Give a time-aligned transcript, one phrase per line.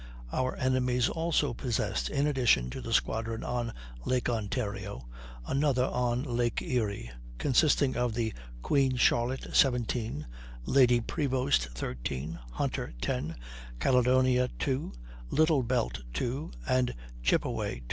[0.33, 3.71] Our enemies also possessed in addition to the squadron on
[4.03, 5.07] Lake Ontario
[5.45, 8.33] another on Lake Erie, consisting of the
[8.63, 10.25] Queen Charlotte, 17,
[10.65, 13.35] Lady Prevost, 13, Hunter, 10,
[13.79, 14.91] Caledonia, 2,
[15.29, 17.79] Little Belt, 2, and Chippeway, 2.